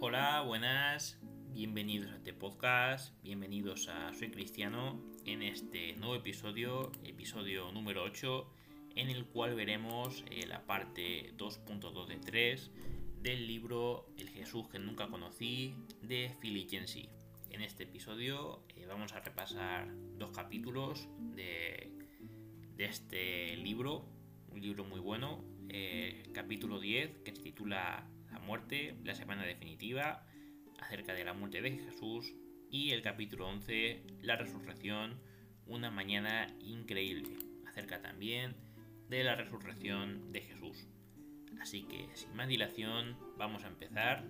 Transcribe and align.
Hola, 0.00 0.42
buenas, 0.42 1.18
bienvenidos 1.52 2.12
a 2.12 2.16
este 2.18 2.32
podcast, 2.32 3.20
bienvenidos 3.24 3.88
a 3.88 4.14
Soy 4.14 4.30
Cristiano 4.30 5.02
en 5.24 5.42
este 5.42 5.94
nuevo 5.96 6.14
episodio, 6.14 6.92
episodio 7.02 7.72
número 7.72 8.04
8, 8.04 8.48
en 8.94 9.08
el 9.08 9.26
cual 9.26 9.56
veremos 9.56 10.24
eh, 10.30 10.46
la 10.46 10.64
parte 10.66 11.34
2.2 11.36 12.06
de 12.06 12.16
3 12.16 12.70
del 13.22 13.48
libro 13.48 14.06
El 14.16 14.28
Jesús 14.28 14.68
que 14.68 14.78
nunca 14.78 15.08
conocí 15.08 15.74
de 16.00 16.32
Philip 16.40 16.68
Yancey. 16.68 17.08
En 17.50 17.62
este 17.62 17.82
episodio 17.82 18.62
eh, 18.76 18.86
vamos 18.86 19.12
a 19.14 19.20
repasar 19.20 19.88
dos 20.16 20.30
capítulos 20.30 21.08
de, 21.34 21.92
este 22.78 23.56
libro, 23.56 24.04
un 24.52 24.60
libro 24.60 24.84
muy 24.84 25.00
bueno, 25.00 25.42
eh, 25.70 26.22
capítulo 26.32 26.78
10 26.78 27.18
que 27.24 27.34
se 27.34 27.42
titula 27.42 28.08
La 28.14 28.17
la 29.04 29.14
semana 29.14 29.44
definitiva, 29.44 30.24
acerca 30.80 31.12
de 31.12 31.22
la 31.22 31.34
muerte 31.34 31.60
de 31.60 31.70
Jesús 31.72 32.34
y 32.70 32.92
el 32.92 33.02
capítulo 33.02 33.46
11, 33.46 34.02
la 34.22 34.36
resurrección, 34.36 35.20
una 35.66 35.90
mañana 35.90 36.46
increíble, 36.60 37.28
acerca 37.66 38.00
también 38.00 38.56
de 39.10 39.22
la 39.22 39.34
resurrección 39.34 40.32
de 40.32 40.40
Jesús. 40.40 40.86
Así 41.60 41.82
que 41.82 42.08
sin 42.14 42.34
más 42.36 42.48
dilación 42.48 43.18
vamos 43.36 43.64
a 43.64 43.68
empezar 43.68 44.24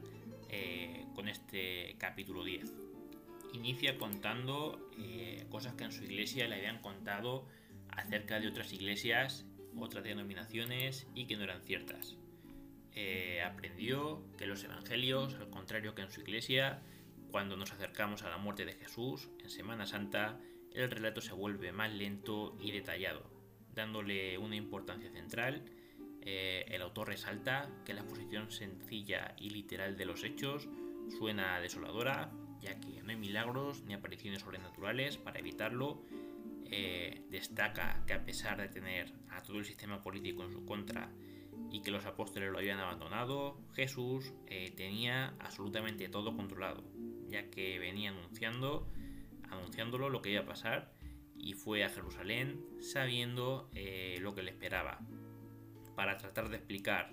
eh, 0.49 1.07
con 1.15 1.29
este 1.29 1.95
capítulo 1.99 2.43
10. 2.43 2.75
Inicia 3.53 3.99
contando 3.99 4.91
eh, 4.99 5.47
cosas 5.49 5.75
que 5.75 5.85
en 5.85 5.93
su 5.93 6.03
iglesia 6.03 6.49
le 6.49 6.57
habían 6.57 6.83
contado 6.83 7.47
acerca 7.91 8.41
de 8.41 8.49
otras 8.49 8.73
iglesias, 8.73 9.47
otras 9.77 10.03
denominaciones 10.03 11.07
y 11.15 11.27
que 11.27 11.37
no 11.37 11.45
eran 11.45 11.63
ciertas. 11.63 12.17
Eh, 13.01 13.43
aprendió 13.43 14.25
que 14.37 14.47
los 14.47 14.65
evangelios, 14.65 15.35
al 15.37 15.51
contrario 15.51 15.95
que 15.95 16.03
en 16.03 16.11
su 16.11 16.21
iglesia, 16.21 16.83
cuando 17.31 17.57
nos 17.57 17.71
acercamos 17.71 18.25
a 18.25 18.29
la 18.29 18.39
muerte 18.39 18.65
de 18.65 18.73
Jesús 18.73 19.31
en 19.41 19.51
Semana 19.51 19.87
Santa, 19.87 20.41
el 20.73 20.91
relato 20.91 21.21
se 21.21 21.33
vuelve 21.33 21.71
más 21.71 21.93
lento 21.93 22.57
y 22.61 22.73
detallado, 22.73 23.31
dándole 23.73 24.37
una 24.39 24.57
importancia 24.57 25.13
central 25.13 25.63
eh, 26.23 26.67
el 26.69 26.83
autor 26.83 27.09
resalta 27.09 27.71
que 27.85 27.95
la 27.95 28.01
exposición 28.01 28.51
sencilla 28.51 29.35
y 29.39 29.51
literal 29.51 29.97
de 29.97 30.05
los 30.05 30.25
hechos 30.25 30.69
suena 31.17 31.61
desoladora, 31.61 32.31
ya 32.61 32.79
que 32.81 33.01
no 33.03 33.11
hay 33.11 33.17
milagros 33.17 33.83
ni 33.85 33.95
apariciones 33.95 34.43
sobrenaturales 34.43 35.17
para 35.17 35.39
evitarlo. 35.39 36.03
Eh, 36.71 37.23
destaca 37.31 38.05
que 38.07 38.13
a 38.13 38.25
pesar 38.25 38.61
de 38.61 38.69
tener 38.69 39.15
a 39.31 39.43
todo 39.43 39.59
el 39.59 39.65
sistema 39.65 40.03
político 40.03 40.45
en 40.45 40.53
su 40.53 40.67
contra 40.67 41.11
y 41.71 41.83
que 41.83 41.91
los 41.91 42.07
apóstoles 42.07 42.51
lo 42.51 42.59
habían 42.59 42.79
abandonado, 42.79 43.61
Jesús 43.75 44.33
eh, 44.47 44.73
tenía 44.77 45.35
absolutamente 45.39 46.09
todo 46.09 46.37
controlado, 46.37 46.85
ya 47.29 47.51
que 47.51 47.79
venía 47.79 48.11
anunciando, 48.11 48.89
anunciándolo 49.51 50.09
lo 50.09 50.23
que 50.23 50.31
iba 50.31 50.43
a 50.43 50.47
pasar 50.47 50.93
y 51.37 51.53
fue 51.53 51.85
a 51.85 51.89
Jerusalén 51.89 52.65
sabiendo 52.81 53.71
lo 54.21 54.35
que 54.35 54.43
le 54.43 54.51
esperaba, 54.51 54.99
para 55.95 56.17
tratar 56.17 56.49
de 56.49 56.57
explicar 56.57 57.13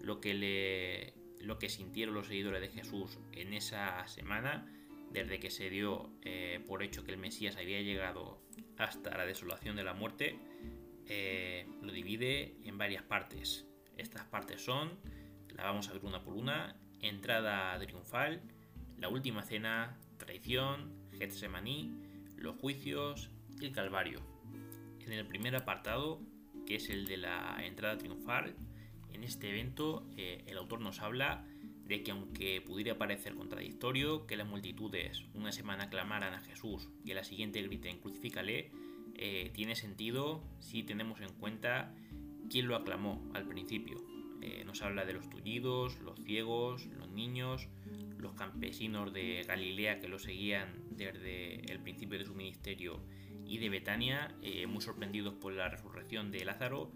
lo 0.00 0.20
que, 0.20 0.34
le, 0.34 1.14
lo 1.40 1.58
que 1.58 1.68
sintieron 1.68 2.14
los 2.14 2.26
seguidores 2.26 2.60
de 2.60 2.68
Jesús 2.68 3.18
en 3.32 3.54
esa 3.54 4.06
semana, 4.06 4.70
desde 5.10 5.38
que 5.38 5.50
se 5.50 5.70
dio 5.70 6.10
eh, 6.22 6.60
por 6.66 6.82
hecho 6.82 7.04
que 7.04 7.12
el 7.12 7.18
Mesías 7.18 7.56
había 7.56 7.80
llegado 7.80 8.42
hasta 8.76 9.16
la 9.16 9.24
desolación 9.24 9.76
de 9.76 9.84
la 9.84 9.94
muerte, 9.94 10.38
eh, 11.06 11.66
lo 11.80 11.92
divide 11.92 12.56
en 12.64 12.76
varias 12.78 13.04
partes. 13.04 13.66
Estas 13.96 14.24
partes 14.24 14.64
son, 14.64 14.92
la 15.54 15.64
vamos 15.64 15.88
a 15.88 15.92
ver 15.92 16.04
una 16.04 16.22
por 16.22 16.34
una, 16.34 16.76
entrada 17.00 17.78
triunfal, 17.78 18.42
la 18.98 19.08
última 19.08 19.42
cena, 19.42 19.98
traición, 20.18 20.92
Getsemaní, 21.18 21.92
los 22.36 22.56
juicios 22.56 23.30
y 23.60 23.66
el 23.66 23.72
Calvario. 23.72 24.20
En 25.00 25.12
el 25.12 25.26
primer 25.26 25.54
apartado 25.54 26.20
que 26.64 26.76
es 26.76 26.90
el 26.90 27.06
de 27.06 27.16
la 27.16 27.56
entrada 27.64 27.98
triunfal. 27.98 28.54
En 29.12 29.24
este 29.24 29.50
evento 29.50 30.06
eh, 30.16 30.42
el 30.46 30.58
autor 30.58 30.80
nos 30.80 31.00
habla 31.00 31.46
de 31.84 32.02
que 32.02 32.12
aunque 32.12 32.62
pudiera 32.62 32.96
parecer 32.96 33.34
contradictorio 33.34 34.26
que 34.26 34.36
las 34.36 34.46
multitudes 34.46 35.24
una 35.34 35.52
semana 35.52 35.90
clamaran 35.90 36.32
a 36.32 36.40
Jesús 36.40 36.88
y 37.04 37.12
a 37.12 37.14
la 37.14 37.24
siguiente 37.24 37.62
griten 37.62 37.98
crucifícale, 37.98 38.70
eh, 39.16 39.50
tiene 39.54 39.76
sentido 39.76 40.42
si 40.60 40.82
tenemos 40.82 41.20
en 41.20 41.32
cuenta 41.34 41.94
quién 42.54 42.68
lo 42.68 42.76
aclamó 42.76 43.20
al 43.34 43.48
principio. 43.48 43.96
Eh, 44.40 44.62
nos 44.64 44.80
habla 44.82 45.04
de 45.04 45.12
los 45.12 45.28
tullidos, 45.28 45.98
los 45.98 46.20
ciegos, 46.20 46.86
los 46.86 47.10
niños, 47.10 47.66
los 48.16 48.34
campesinos 48.34 49.12
de 49.12 49.42
Galilea 49.42 49.98
que 49.98 50.06
lo 50.06 50.20
seguían 50.20 50.68
desde 50.92 51.62
el 51.72 51.80
principio 51.80 52.16
de 52.16 52.24
su 52.24 52.32
ministerio 52.36 53.00
y 53.44 53.58
de 53.58 53.70
Betania, 53.70 54.36
eh, 54.40 54.68
muy 54.68 54.82
sorprendidos 54.82 55.34
por 55.34 55.52
la 55.52 55.68
resurrección 55.68 56.30
de 56.30 56.44
Lázaro. 56.44 56.92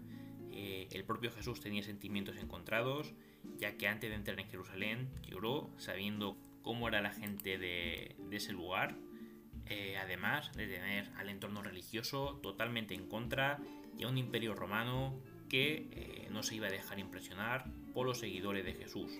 Eh, 0.53 0.87
el 0.93 1.03
propio 1.03 1.29
Jesús 1.29 1.59
tenía 1.59 1.83
sentimientos 1.83 2.37
encontrados, 2.37 3.13
ya 3.57 3.75
que 3.75 3.89
antes 3.89 4.11
de 4.11 4.15
entrar 4.15 4.39
en 4.39 4.47
Jerusalén 4.47 5.09
lloró 5.27 5.71
sabiendo 5.75 6.37
cómo 6.61 6.87
era 6.87 7.01
la 7.01 7.11
gente 7.11 7.57
de, 7.57 8.15
ese 8.31 8.53
lugar, 8.53 8.95
eh, 9.65 9.97
además 9.97 10.53
de 10.53 10.67
tener 10.67 11.09
al 11.17 11.27
entorno 11.27 11.61
religioso 11.61 12.39
totalmente 12.41 12.93
en 12.93 13.09
contra 13.09 13.59
y 13.97 14.05
a 14.05 14.07
un 14.07 14.17
imperio 14.17 14.55
romano 14.55 15.21
que 15.49 16.27
no 16.31 16.43
se 16.43 16.55
iba 16.55 16.67
a 16.67 16.71
dejar 16.71 16.99
impresionar 16.99 17.65
por 17.93 18.05
los 18.05 18.19
seguidores 18.19 18.63
de 18.63 18.73
Jesús. 18.73 19.11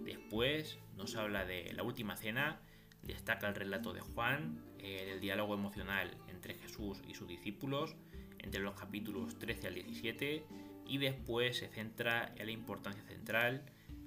Después 0.00 0.78
nos 0.96 1.16
habla 1.16 1.44
de 1.44 1.72
la 1.74 1.82
última 1.82 2.16
cena, 2.16 2.60
destaca 3.02 3.48
el 3.48 3.54
relato 3.54 3.92
de 3.92 4.00
Juan, 4.00 4.62
el 4.78 5.06
del 5.06 5.20
diálogo 5.20 5.54
emocional 5.54 6.16
entre 6.28 6.54
Jesús 6.54 7.02
y 7.08 7.14
sus 7.14 7.28
discípulos, 7.28 7.96
entre 8.38 8.60
los 8.60 8.74
capítulos 8.74 9.38
13 9.38 9.66
al 9.68 9.74
17, 9.74 10.44
y 10.86 10.98
después 10.98 11.58
se 11.58 11.68
centra 11.68 12.32
en 12.36 12.46
la 12.46 12.52
importancia 12.52 13.02
central 13.04 13.64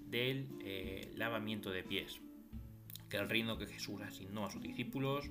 del 0.08 0.48
eh, 0.62 1.12
lavamiento 1.16 1.72
de 1.72 1.84
pies, 1.84 2.22
que 3.10 3.18
el 3.18 3.30
reino 3.30 3.58
que 3.58 3.68
Jesús 3.68 4.02
asignó 4.02 4.46
a 4.46 4.52
sus 4.52 4.62
discípulos 4.62 5.30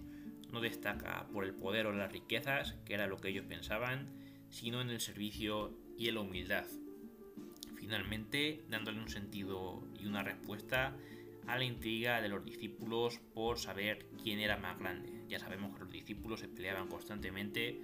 no 0.53 0.61
destaca 0.61 1.27
por 1.33 1.45
el 1.45 1.55
poder 1.55 1.87
o 1.87 1.93
las 1.93 2.13
riquezas, 2.13 2.75
que 2.85 2.95
era 2.95 3.07
lo 3.07 3.19
que 3.19 3.29
ellos 3.29 3.47
pensaban, 3.47 4.09
sino 4.49 4.81
en 4.81 4.91
el 4.91 5.01
servicio 5.01 5.73
y 6.01 6.11
la 6.11 6.21
humildad. 6.21 6.65
Finalmente, 7.77 8.63
dándole 8.71 8.99
un 8.99 9.11
sentido 9.11 9.83
y 10.01 10.07
una 10.07 10.23
respuesta 10.23 10.97
a 11.47 11.59
la 11.59 11.65
intriga 11.65 12.23
de 12.23 12.31
los 12.31 12.43
discípulos 12.43 13.21
por 13.35 13.59
saber 13.59 14.07
quién 14.23 14.41
era 14.41 14.57
más 14.57 14.79
grande. 14.79 15.13
Ya 15.29 15.39
sabemos 15.39 15.75
que 15.75 15.81
los 15.81 15.93
discípulos 15.93 16.41
se 16.41 16.49
peleaban 16.49 16.89
constantemente 16.89 17.79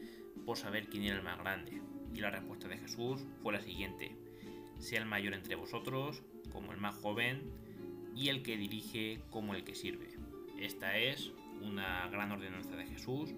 por 0.46 0.56
saber 0.56 0.88
quién 0.88 1.02
era 1.02 1.16
el 1.16 1.24
más 1.24 1.38
grande. 1.38 1.82
Y 2.14 2.20
la 2.20 2.30
respuesta 2.30 2.68
de 2.68 2.78
Jesús 2.78 3.20
fue 3.42 3.52
la 3.52 3.60
siguiente. 3.60 4.16
Sea 4.78 5.00
el 5.00 5.06
mayor 5.06 5.34
entre 5.34 5.54
vosotros 5.54 6.22
como 6.50 6.72
el 6.72 6.78
más 6.78 6.94
joven 6.94 7.42
y 8.14 8.28
el 8.28 8.42
que 8.42 8.56
dirige 8.56 9.20
como 9.28 9.54
el 9.54 9.62
que 9.62 9.74
sirve. 9.74 10.08
Esta 10.58 10.96
es 10.96 11.32
una 11.60 12.08
gran 12.08 12.32
ordenanza 12.32 12.76
de 12.76 12.86
Jesús 12.86 13.34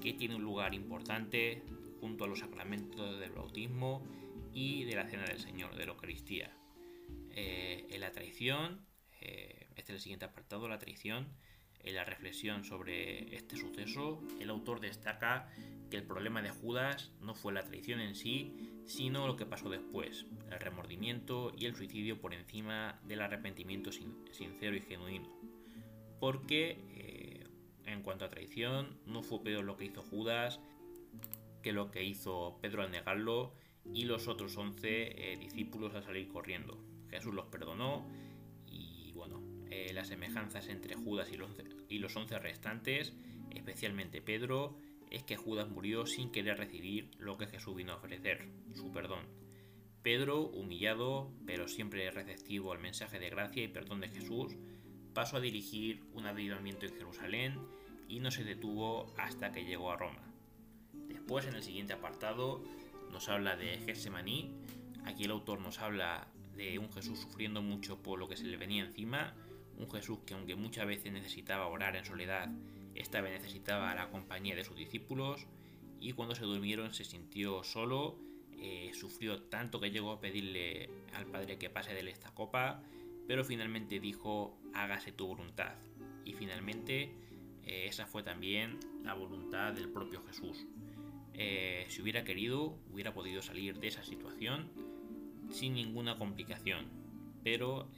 que 0.00 0.14
tiene 0.14 0.36
un 0.36 0.44
lugar 0.44 0.72
importante 0.72 1.62
junto 2.04 2.24
a 2.24 2.26
los 2.26 2.40
sacramentos 2.40 3.18
del 3.18 3.32
bautismo 3.32 4.06
y 4.52 4.84
de 4.84 4.94
la 4.94 5.08
cena 5.08 5.24
del 5.24 5.40
Señor, 5.40 5.74
de 5.74 5.86
la 5.86 5.92
Eucaristía. 5.92 6.54
Eh, 7.30 7.86
en 7.88 7.98
la 7.98 8.12
traición 8.12 8.84
eh, 9.22 9.68
este 9.74 9.92
es 9.92 9.96
el 9.96 10.00
siguiente 10.00 10.26
apartado, 10.26 10.68
la 10.68 10.78
traición. 10.78 11.28
En 11.80 11.94
la 11.94 12.04
reflexión 12.04 12.62
sobre 12.64 13.34
este 13.34 13.56
suceso, 13.56 14.22
el 14.38 14.50
autor 14.50 14.80
destaca 14.80 15.48
que 15.90 15.96
el 15.96 16.02
problema 16.02 16.42
de 16.42 16.50
Judas 16.50 17.10
no 17.22 17.34
fue 17.34 17.54
la 17.54 17.64
traición 17.64 18.00
en 18.00 18.14
sí, 18.14 18.82
sino 18.84 19.26
lo 19.26 19.36
que 19.36 19.46
pasó 19.46 19.70
después, 19.70 20.26
el 20.50 20.60
remordimiento 20.60 21.54
y 21.56 21.64
el 21.64 21.74
suicidio 21.74 22.20
por 22.20 22.34
encima 22.34 23.00
del 23.04 23.22
arrepentimiento 23.22 23.92
sincero 23.92 24.76
y 24.76 24.80
genuino. 24.80 25.30
Porque, 26.20 26.82
eh, 26.96 27.46
en 27.86 28.02
cuanto 28.02 28.26
a 28.26 28.28
traición, 28.28 28.98
no 29.06 29.22
fue 29.22 29.42
peor 29.42 29.64
lo 29.64 29.78
que 29.78 29.86
hizo 29.86 30.02
Judas 30.02 30.60
que 31.64 31.72
lo 31.72 31.90
que 31.90 32.04
hizo 32.04 32.58
Pedro 32.60 32.82
al 32.82 32.90
negarlo 32.90 33.54
y 33.90 34.04
los 34.04 34.28
otros 34.28 34.54
once 34.58 35.32
eh, 35.32 35.38
discípulos 35.38 35.94
al 35.94 36.04
salir 36.04 36.28
corriendo. 36.28 36.78
Jesús 37.08 37.32
los 37.32 37.46
perdonó 37.46 38.06
bueno, 39.14 39.40
eh, 39.70 39.92
las 39.94 40.08
semejanzas 40.08 40.68
entre 40.68 40.94
Judas 40.94 41.30
y 41.32 41.38
los, 41.38 41.50
y 41.88 42.00
los 42.00 42.14
once 42.16 42.38
restantes, 42.38 43.14
especialmente 43.50 44.20
Pedro, 44.20 44.76
es 45.10 45.22
que 45.22 45.36
Judas 45.36 45.70
murió 45.70 46.04
sin 46.04 46.30
querer 46.32 46.58
recibir 46.58 47.10
lo 47.18 47.38
que 47.38 47.46
Jesús 47.46 47.74
vino 47.74 47.92
a 47.92 47.96
ofrecer, 47.96 48.46
su 48.74 48.92
perdón. 48.92 49.24
Pedro, 50.02 50.42
humillado, 50.42 51.32
pero 51.46 51.66
siempre 51.66 52.10
receptivo 52.10 52.72
al 52.72 52.80
mensaje 52.80 53.18
de 53.18 53.30
gracia 53.30 53.62
y 53.62 53.68
perdón 53.68 54.00
de 54.00 54.10
Jesús, 54.10 54.54
pasó 55.14 55.38
a 55.38 55.40
dirigir 55.40 56.02
un 56.12 56.26
avivamiento 56.26 56.84
en 56.84 56.94
Jerusalén 56.94 57.58
y 58.06 58.20
no 58.20 58.30
se 58.30 58.44
detuvo 58.44 59.14
hasta 59.16 59.50
que 59.50 59.64
llegó 59.64 59.90
a 59.90 59.96
Roma. 59.96 60.33
Después, 61.24 61.46
en 61.46 61.54
el 61.54 61.62
siguiente 61.62 61.94
apartado, 61.94 62.62
nos 63.10 63.30
habla 63.30 63.56
de 63.56 63.78
Getsemaní. 63.78 64.52
Aquí 65.06 65.24
el 65.24 65.30
autor 65.30 65.58
nos 65.58 65.78
habla 65.78 66.28
de 66.54 66.78
un 66.78 66.92
Jesús 66.92 67.18
sufriendo 67.18 67.62
mucho 67.62 67.96
por 68.02 68.18
lo 68.18 68.28
que 68.28 68.36
se 68.36 68.44
le 68.44 68.58
venía 68.58 68.84
encima, 68.84 69.32
un 69.78 69.90
Jesús 69.90 70.18
que 70.26 70.34
aunque 70.34 70.54
muchas 70.54 70.86
veces 70.86 71.14
necesitaba 71.14 71.66
orar 71.68 71.96
en 71.96 72.04
soledad, 72.04 72.50
esta 72.94 73.22
vez 73.22 73.40
necesitaba 73.40 73.94
la 73.94 74.10
compañía 74.10 74.54
de 74.54 74.64
sus 74.64 74.76
discípulos 74.76 75.46
y 75.98 76.12
cuando 76.12 76.34
se 76.34 76.44
durmieron 76.44 76.92
se 76.92 77.06
sintió 77.06 77.64
solo, 77.64 78.18
eh, 78.58 78.90
sufrió 78.92 79.44
tanto 79.44 79.80
que 79.80 79.90
llegó 79.90 80.12
a 80.12 80.20
pedirle 80.20 80.90
al 81.14 81.24
Padre 81.24 81.56
que 81.56 81.70
pase 81.70 81.94
de 81.94 82.00
él 82.00 82.08
esta 82.08 82.34
copa, 82.34 82.82
pero 83.26 83.46
finalmente 83.46 83.98
dijo, 83.98 84.58
hágase 84.74 85.10
tu 85.10 85.26
voluntad. 85.26 85.72
Y 86.26 86.34
finalmente 86.34 87.14
eh, 87.62 87.86
esa 87.86 88.06
fue 88.06 88.22
también 88.22 88.78
la 89.02 89.14
voluntad 89.14 89.72
del 89.72 89.88
propio 89.88 90.22
Jesús. 90.26 90.66
Eh, 91.34 91.86
si 91.88 92.02
hubiera 92.02 92.24
querido, 92.24 92.78
hubiera 92.92 93.12
podido 93.12 93.42
salir 93.42 93.78
de 93.78 93.88
esa 93.88 94.04
situación 94.04 94.70
sin 95.50 95.74
ninguna 95.74 96.16
complicación, 96.16 96.86
pero 97.42 97.90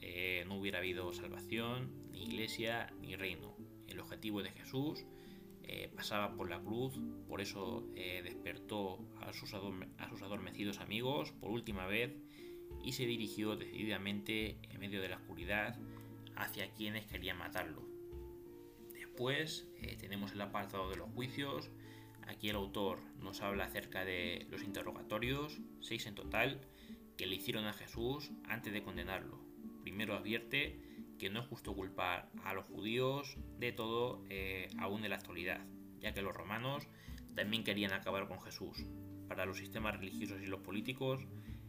no 0.47 0.59
hubiera 0.59 0.79
habido 0.79 1.13
salvación, 1.13 2.11
ni 2.11 2.25
iglesia, 2.25 2.93
ni 2.99 3.15
reino. 3.15 3.55
El 3.87 3.99
objetivo 3.99 4.43
de 4.43 4.51
Jesús 4.51 5.05
eh, 5.69 5.91
pasaba 5.93 6.33
por 6.33 6.49
la 6.49 6.61
cruz, 6.61 6.97
por 7.27 7.41
eso 7.41 7.85
eh, 7.93 8.21
despertó 8.23 8.99
a 9.19 9.33
sus, 9.33 9.53
adormecidos 9.53 10.79
amigos 10.79 11.33
por 11.33 11.51
última 11.51 11.85
vez 11.85 12.15
y 12.81 12.93
se 12.93 13.05
dirigió 13.05 13.57
decididamente 13.57 14.59
en 14.61 14.79
medio 14.79 15.01
de 15.01 15.09
la 15.09 15.17
oscuridad 15.17 15.77
hacia 16.37 16.71
quienes 16.71 17.05
querían 17.07 17.37
matarlo. 17.37 17.85
Después 18.93 19.67
eh, 19.81 19.97
tenemos 19.99 20.31
el 20.31 20.39
apartado 20.39 20.89
de 20.89 20.95
los 20.95 21.09
juicios. 21.09 21.69
Aquí 22.27 22.49
el 22.49 22.55
autor 22.57 22.99
nos 23.19 23.41
habla 23.41 23.65
acerca 23.65 24.03
de 24.03 24.47
los 24.49 24.63
interrogatorios, 24.63 25.59
seis 25.79 26.05
en 26.05 26.15
total, 26.15 26.59
que 27.17 27.25
le 27.25 27.35
hicieron 27.35 27.65
a 27.65 27.73
Jesús 27.73 28.31
antes 28.43 28.73
de 28.73 28.83
condenarlo. 28.83 29.39
Primero 29.81 30.15
advierte 30.15 30.79
que 31.17 31.29
no 31.29 31.39
es 31.39 31.47
justo 31.47 31.73
culpar 31.73 32.29
a 32.43 32.53
los 32.53 32.65
judíos 32.65 33.37
de 33.57 33.71
todo 33.71 34.23
eh, 34.29 34.67
aún 34.77 35.03
en 35.03 35.09
la 35.09 35.15
actualidad, 35.15 35.65
ya 35.99 36.13
que 36.13 36.21
los 36.21 36.35
romanos 36.35 36.87
también 37.35 37.63
querían 37.63 37.93
acabar 37.93 38.27
con 38.27 38.41
Jesús. 38.41 38.85
Para 39.27 39.45
los 39.45 39.57
sistemas 39.57 39.97
religiosos 39.97 40.41
y 40.41 40.45
los 40.47 40.61
políticos 40.61 41.25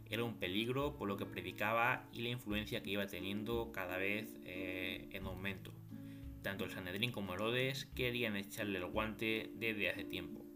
era 0.09 0.23
un 0.23 0.39
peligro 0.39 0.97
por 0.97 1.07
lo 1.07 1.17
que 1.17 1.25
predicaba 1.25 2.07
y 2.11 2.21
la 2.21 2.29
influencia 2.29 2.81
que 2.83 2.91
iba 2.91 3.07
teniendo 3.07 3.71
cada 3.71 3.97
vez 3.97 4.39
eh, 4.43 5.07
en 5.11 5.25
aumento. 5.25 5.73
Tanto 6.41 6.63
el 6.63 6.71
Sanedrín 6.71 7.11
como 7.11 7.33
Herodes 7.33 7.85
querían 7.95 8.35
echarle 8.35 8.79
el 8.79 8.85
guante 8.85 9.51
desde 9.55 9.89
hace 9.89 10.03
tiempo. 10.05 10.48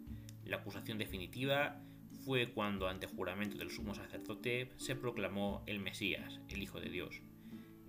La 0.45 0.57
acusación 0.57 0.97
definitiva 0.97 1.81
fue 2.25 2.51
cuando, 2.51 2.87
ante 2.87 3.07
juramento 3.07 3.57
del 3.57 3.71
sumo 3.71 3.95
sacerdote, 3.95 4.71
se 4.77 4.95
proclamó 4.95 5.63
el 5.67 5.79
Mesías, 5.79 6.39
el 6.49 6.61
Hijo 6.61 6.79
de 6.79 6.89
Dios. 6.89 7.21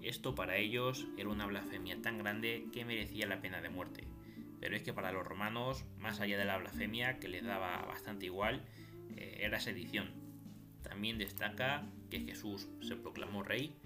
Esto 0.02 0.34
para 0.34 0.56
ellos 0.56 1.06
era 1.16 1.30
una 1.30 1.46
blasfemia 1.46 2.00
tan 2.02 2.18
grande 2.18 2.66
que 2.72 2.84
merecía 2.84 3.26
la 3.26 3.40
pena 3.40 3.60
de 3.60 3.70
muerte. 3.70 4.06
Pero 4.60 4.76
es 4.76 4.82
que 4.82 4.92
para 4.92 5.12
los 5.12 5.26
romanos, 5.26 5.84
más 5.98 6.20
allá 6.20 6.38
de 6.38 6.44
la 6.44 6.58
blasfemia, 6.58 7.18
que 7.18 7.28
les 7.28 7.44
daba 7.44 7.82
bastante 7.86 8.26
igual, 8.26 8.64
eh, 9.16 9.38
era 9.40 9.60
sedición. 9.60 10.10
También 10.82 11.18
destaca 11.18 11.86
que 12.10 12.20
Jesús 12.20 12.68
se 12.80 12.96
proclamó 12.96 13.42
rey, 13.42 13.76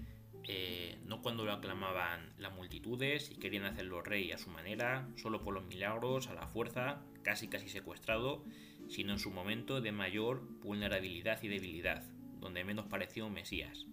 eh, 0.51 0.97
no 1.05 1.21
cuando 1.21 1.45
lo 1.45 1.53
aclamaban 1.53 2.33
las 2.37 2.53
multitudes 2.53 3.29
y 3.29 3.35
querían 3.35 3.65
hacerlo 3.65 4.01
rey 4.01 4.31
a 4.31 4.37
su 4.37 4.49
manera, 4.49 5.07
solo 5.15 5.43
por 5.43 5.53
los 5.53 5.65
milagros, 5.65 6.27
a 6.27 6.33
la 6.33 6.47
fuerza, 6.47 7.01
casi 7.29 7.47
casi 7.47 7.69
secuestrado, 7.69 8.43
sino 8.87 9.13
en 9.13 9.19
su 9.19 9.29
momento 9.29 9.81
de 9.81 9.91
mayor 9.91 10.41
vulnerabilidad 10.63 11.37
y 11.43 11.47
debilidad, 11.47 12.01
donde 12.39 12.63
menos 12.63 12.87
parecía 12.87 13.23
un 13.23 13.33
Mesías. 13.33 13.85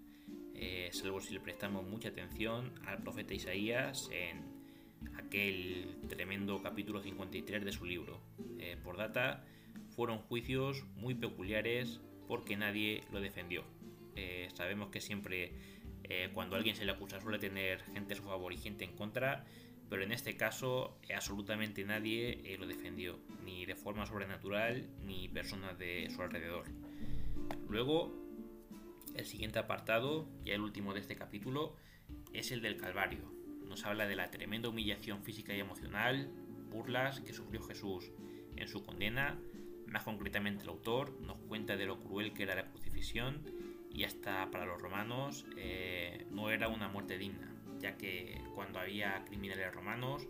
Eh, 0.54 0.88
salvo 0.90 1.20
si 1.20 1.34
le 1.34 1.40
prestamos 1.40 1.84
mucha 1.84 2.08
atención 2.08 2.72
al 2.86 3.02
profeta 3.02 3.34
Isaías 3.34 4.08
en 4.10 4.42
aquel 5.18 5.98
tremendo 6.08 6.62
capítulo 6.62 7.02
53 7.02 7.62
de 7.62 7.72
su 7.72 7.84
libro. 7.84 8.22
Eh, 8.58 8.78
por 8.82 8.96
data, 8.96 9.44
fueron 9.90 10.16
juicios 10.16 10.84
muy 10.94 11.14
peculiares 11.14 12.00
porque 12.26 12.56
nadie 12.56 13.04
lo 13.12 13.20
defendió. 13.20 13.64
Eh, 14.14 14.48
sabemos 14.54 14.88
que 14.88 15.02
siempre 15.02 15.52
cuando 16.32 16.54
alguien 16.54 16.76
se 16.76 16.84
le 16.84 16.92
acusa 16.92 17.20
suele 17.20 17.40
tener 17.40 17.82
gente 17.92 18.14
a 18.14 18.16
su 18.16 18.22
favor 18.22 18.52
y 18.52 18.56
gente 18.56 18.84
en 18.84 18.92
contra, 18.94 19.44
pero 19.88 20.02
en 20.02 20.12
este 20.12 20.36
caso 20.36 20.98
absolutamente 21.14 21.84
nadie 21.84 22.56
lo 22.58 22.66
defendió, 22.66 23.18
ni 23.44 23.66
de 23.66 23.76
forma 23.76 24.06
sobrenatural 24.06 24.88
ni 25.04 25.28
personas 25.28 25.78
de 25.78 26.08
su 26.10 26.22
alrededor. 26.22 26.66
Luego 27.68 28.26
el 29.14 29.24
siguiente 29.24 29.58
apartado, 29.58 30.28
ya 30.44 30.54
el 30.54 30.60
último 30.60 30.92
de 30.92 31.00
este 31.00 31.16
capítulo, 31.16 31.76
es 32.32 32.52
el 32.52 32.60
del 32.60 32.76
Calvario. 32.76 33.32
Nos 33.64 33.84
habla 33.84 34.06
de 34.06 34.16
la 34.16 34.30
tremenda 34.30 34.68
humillación 34.68 35.22
física 35.22 35.54
y 35.54 35.60
emocional, 35.60 36.30
burlas 36.70 37.20
que 37.20 37.32
sufrió 37.32 37.62
Jesús 37.62 38.10
en 38.56 38.68
su 38.68 38.84
condena. 38.84 39.38
Más 39.86 40.04
concretamente 40.04 40.64
el 40.64 40.68
autor 40.68 41.18
nos 41.20 41.38
cuenta 41.38 41.76
de 41.76 41.86
lo 41.86 42.00
cruel 42.00 42.32
que 42.32 42.42
era 42.42 42.54
la 42.54 42.70
crucifixión 42.70 43.42
y 43.90 44.04
hasta 44.04 44.50
para 44.50 44.66
los 44.66 44.80
romanos 44.80 45.46
eh, 45.56 46.26
no 46.30 46.50
era 46.50 46.68
una 46.68 46.88
muerte 46.88 47.16
digna, 47.16 47.55
ya 47.90 47.96
que 47.96 48.40
cuando 48.54 48.78
había 48.78 49.24
criminales 49.24 49.72
romanos 49.72 50.26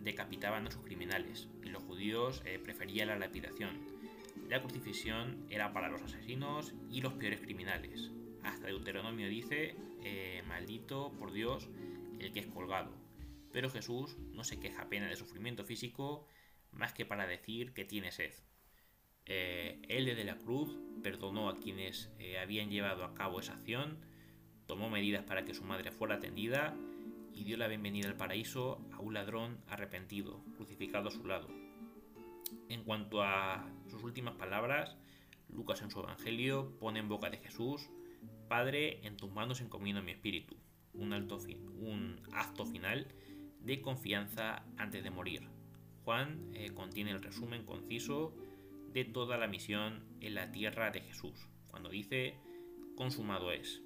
decapitaban 0.00 0.66
a 0.66 0.70
sus 0.70 0.84
criminales 0.84 1.48
y 1.62 1.70
los 1.70 1.82
judíos 1.82 2.42
eh, 2.44 2.58
preferían 2.58 3.08
la 3.08 3.18
lapidación 3.18 3.94
la 4.48 4.60
crucifixión 4.60 5.46
era 5.48 5.72
para 5.72 5.88
los 5.88 6.02
asesinos 6.02 6.74
y 6.90 7.00
los 7.00 7.14
peores 7.14 7.40
criminales. 7.40 8.10
Hasta 8.42 8.66
Deuteronomio 8.66 9.28
dice, 9.28 9.74
eh, 10.02 10.42
maldito 10.46 11.12
por 11.18 11.32
Dios 11.32 11.68
el 12.18 12.32
que 12.32 12.40
es 12.40 12.46
colgado. 12.46 12.92
Pero 13.52 13.70
Jesús 13.70 14.16
no 14.32 14.44
se 14.44 14.60
queja 14.60 14.82
apenas 14.82 15.10
de 15.10 15.16
sufrimiento 15.16 15.64
físico 15.64 16.26
más 16.72 16.92
que 16.92 17.06
para 17.06 17.26
decir 17.26 17.72
que 17.72 17.84
tiene 17.84 18.12
sed. 18.12 18.32
Eh, 19.26 19.80
él 19.88 20.04
desde 20.04 20.24
la 20.24 20.36
cruz 20.36 20.76
perdonó 21.02 21.48
a 21.48 21.58
quienes 21.58 22.10
eh, 22.18 22.38
habían 22.38 22.68
llevado 22.68 23.04
a 23.04 23.14
cabo 23.14 23.40
esa 23.40 23.54
acción, 23.54 23.98
tomó 24.66 24.90
medidas 24.90 25.24
para 25.24 25.44
que 25.44 25.54
su 25.54 25.64
madre 25.64 25.90
fuera 25.90 26.16
atendida 26.16 26.76
y 27.32 27.44
dio 27.44 27.56
la 27.56 27.68
bienvenida 27.68 28.08
al 28.08 28.16
paraíso 28.16 28.80
a 28.92 29.00
un 29.00 29.14
ladrón 29.14 29.58
arrepentido, 29.68 30.42
crucificado 30.56 31.08
a 31.08 31.12
su 31.12 31.24
lado. 31.24 31.48
En 32.68 32.84
cuanto 32.84 33.22
a 33.22 33.68
sus 33.88 34.02
últimas 34.02 34.34
palabras, 34.34 34.96
Lucas 35.48 35.82
en 35.82 35.90
su 35.90 36.00
Evangelio 36.00 36.76
pone 36.78 37.00
en 37.00 37.08
boca 37.08 37.30
de 37.30 37.38
Jesús, 37.38 37.90
Padre, 38.48 39.06
en 39.06 39.16
tus 39.16 39.30
manos 39.30 39.60
encomiendo 39.60 40.02
mi 40.02 40.12
espíritu, 40.12 40.56
un, 40.92 41.12
acto 42.32 42.66
final 42.66 43.08
de 43.60 43.80
confianza 43.80 44.64
antes 44.76 45.02
de 45.02 45.10
morir. 45.10 45.48
Juan 46.04 46.50
eh, 46.52 46.70
contiene 46.74 47.10
el 47.10 47.22
resumen 47.22 47.64
conciso 47.64 48.34
de 48.92 49.04
toda 49.04 49.38
la 49.38 49.48
misión 49.48 50.04
en 50.20 50.34
la 50.34 50.52
tierra 50.52 50.90
de 50.90 51.00
Jesús, 51.00 51.48
cuando 51.68 51.88
dice, 51.88 52.38
consumado 52.96 53.50
es. 53.50 53.83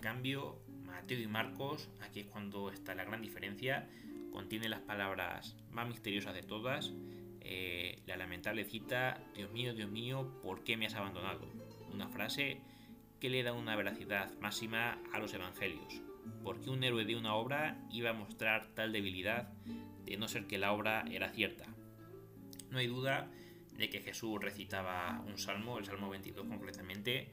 Cambio, 0.00 0.58
Mateo 0.86 1.18
y 1.18 1.26
Marcos, 1.26 1.88
aquí 2.00 2.20
es 2.20 2.26
cuando 2.26 2.70
está 2.70 2.94
la 2.94 3.04
gran 3.04 3.20
diferencia, 3.20 3.88
contiene 4.32 4.68
las 4.68 4.80
palabras 4.80 5.56
más 5.70 5.88
misteriosas 5.88 6.34
de 6.34 6.42
todas, 6.42 6.92
eh, 7.40 8.02
la 8.06 8.16
lamentable 8.16 8.64
cita, 8.64 9.20
Dios 9.34 9.50
mío, 9.52 9.74
Dios 9.74 9.90
mío, 9.90 10.40
¿por 10.42 10.64
qué 10.64 10.76
me 10.76 10.86
has 10.86 10.94
abandonado? 10.94 11.48
Una 11.92 12.08
frase 12.08 12.60
que 13.20 13.30
le 13.30 13.42
da 13.42 13.52
una 13.52 13.74
veracidad 13.74 14.32
máxima 14.38 14.98
a 15.12 15.18
los 15.18 15.34
evangelios. 15.34 16.00
¿Por 16.42 16.60
qué 16.60 16.70
un 16.70 16.84
héroe 16.84 17.04
de 17.04 17.16
una 17.16 17.34
obra 17.34 17.80
iba 17.90 18.10
a 18.10 18.14
mostrar 18.14 18.68
tal 18.74 18.92
debilidad 18.92 19.52
de 20.04 20.16
no 20.16 20.28
ser 20.28 20.46
que 20.46 20.58
la 20.58 20.72
obra 20.72 21.04
era 21.10 21.30
cierta? 21.30 21.66
No 22.70 22.78
hay 22.78 22.86
duda 22.86 23.30
de 23.76 23.88
que 23.88 24.00
Jesús 24.00 24.40
recitaba 24.40 25.22
un 25.26 25.38
salmo, 25.38 25.78
el 25.78 25.86
Salmo 25.86 26.10
22 26.10 26.46
concretamente, 26.46 27.32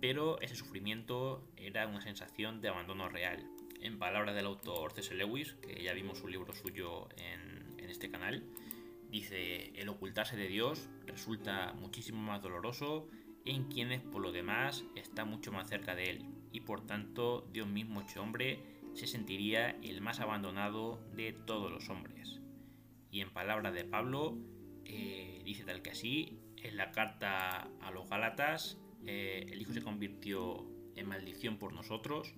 pero 0.00 0.40
ese 0.40 0.54
sufrimiento 0.54 1.46
era 1.56 1.86
una 1.86 2.00
sensación 2.00 2.60
de 2.60 2.68
abandono 2.68 3.08
real. 3.08 3.46
En 3.80 3.98
palabras 3.98 4.34
del 4.34 4.46
autor 4.46 4.92
C.S. 4.92 5.14
Lewis, 5.14 5.54
que 5.62 5.82
ya 5.82 5.92
vimos 5.92 6.22
un 6.22 6.30
libro 6.30 6.52
suyo 6.52 7.08
en, 7.16 7.60
este 7.90 8.10
canal, 8.10 8.44
Dice, 9.10 9.72
el 9.74 9.88
ocultarse 9.88 10.36
de 10.36 10.46
Dios 10.46 10.88
resulta 11.04 11.72
muchísimo 11.72 12.22
más 12.22 12.40
doloroso 12.40 13.08
en 13.44 13.64
quienes 13.64 14.00
por 14.02 14.22
lo 14.22 14.30
demás 14.30 14.84
está 14.94 15.24
mucho 15.24 15.50
más 15.50 15.68
cerca 15.68 15.96
de 15.96 16.04
Él 16.04 16.26
y 16.52 16.60
por 16.60 16.86
tanto 16.86 17.48
Dios 17.52 17.66
mismo 17.66 18.02
hecho 18.02 18.22
hombre 18.22 18.62
se 18.94 19.08
sentiría 19.08 19.70
el 19.82 20.00
más 20.00 20.20
abandonado 20.20 21.00
de 21.16 21.32
todos 21.32 21.72
los 21.72 21.88
hombres. 21.88 22.40
Y 23.10 23.20
en 23.20 23.30
palabras 23.30 23.74
de 23.74 23.84
Pablo, 23.84 24.38
eh, 24.84 25.42
dice 25.44 25.64
tal 25.64 25.82
que 25.82 25.90
así, 25.90 26.38
en 26.56 26.76
la 26.76 26.92
carta 26.92 27.68
a 27.80 27.90
los 27.90 28.08
Gálatas, 28.08 28.78
eh, 29.06 29.46
el 29.50 29.60
Hijo 29.60 29.72
se 29.72 29.82
convirtió 29.82 30.66
en 30.96 31.08
maldición 31.08 31.58
por 31.58 31.72
nosotros, 31.72 32.34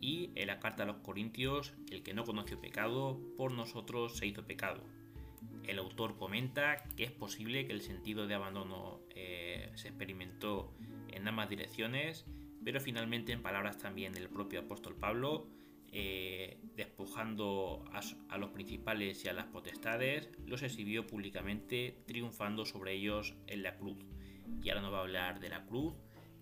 y 0.00 0.30
en 0.34 0.48
la 0.48 0.58
carta 0.58 0.82
a 0.82 0.86
los 0.86 0.96
Corintios, 0.96 1.74
el 1.90 2.02
que 2.02 2.12
no 2.12 2.24
conoció 2.24 2.60
pecado, 2.60 3.20
por 3.36 3.52
nosotros 3.52 4.16
se 4.16 4.26
hizo 4.26 4.44
pecado 4.44 4.82
el 5.64 5.78
autor 5.78 6.16
comenta 6.16 6.84
que 6.96 7.04
es 7.04 7.12
posible 7.12 7.66
que 7.66 7.72
el 7.72 7.82
sentido 7.82 8.26
de 8.26 8.34
abandono 8.34 9.00
eh, 9.10 9.70
se 9.74 9.88
experimentó 9.88 10.72
en 11.08 11.26
ambas 11.26 11.48
direcciones, 11.48 12.24
pero 12.64 12.80
finalmente 12.80 13.32
en 13.32 13.42
palabras 13.42 13.78
también 13.78 14.12
del 14.12 14.28
propio 14.28 14.60
apóstol 14.60 14.96
Pablo, 14.96 15.46
eh, 15.92 16.58
despojando 16.74 17.84
a, 18.28 18.38
los 18.38 18.50
principales 18.50 19.24
y 19.24 19.28
a 19.28 19.34
las 19.34 19.46
potestades, 19.46 20.30
los 20.46 20.62
exhibió 20.62 21.06
públicamente 21.06 22.02
triunfando 22.06 22.64
sobre 22.64 22.94
ellos 22.94 23.34
en 23.46 23.62
la 23.62 23.76
cruz. 23.76 23.98
Y 24.62 24.68
ahora 24.70 24.82
nos 24.82 24.92
va 24.92 24.98
a 24.98 25.02
hablar 25.02 25.40
de 25.40 25.48
la 25.48 25.64
cruz, 25.64 25.94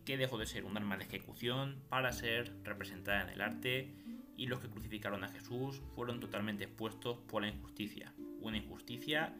que 0.04 0.16
dejó 0.16 0.38
de 0.38 0.46
ser 0.46 0.64
un 0.64 0.76
arma 0.76 0.96
de 0.96 1.04
ejecución 1.04 1.82
para 1.88 2.12
ser 2.12 2.52
representada 2.64 3.22
en 3.22 3.28
el 3.30 3.40
arte 3.40 3.94
y 4.36 4.46
los 4.46 4.60
que 4.60 4.70
crucificaron 4.70 5.22
a 5.22 5.28
Jesús 5.28 5.82
fueron 5.94 6.18
totalmente 6.18 6.64
expuestos 6.64 7.18
por 7.28 7.42
la 7.42 7.48
injusticia. 7.48 8.14
Una 8.40 8.56
injusticia, 8.56 9.34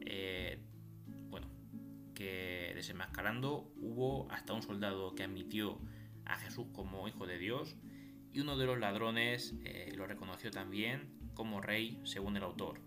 eh, 0.00 0.58
bueno, 1.28 1.48
que 2.14 2.72
desenmascarando 2.74 3.70
hubo 3.76 4.30
hasta 4.30 4.54
un 4.54 4.62
soldado 4.62 5.14
que 5.14 5.24
admitió 5.24 5.78
a 6.24 6.36
Jesús 6.36 6.66
como 6.72 7.06
hijo 7.06 7.26
de 7.26 7.38
Dios 7.38 7.76
y 8.32 8.40
uno 8.40 8.56
de 8.56 8.66
los 8.66 8.78
ladrones 8.78 9.54
eh, 9.64 9.92
lo 9.94 10.06
reconoció 10.06 10.50
también 10.50 11.08
como 11.34 11.60
rey 11.60 12.00
según 12.04 12.36
el 12.36 12.42
autor. 12.42 12.80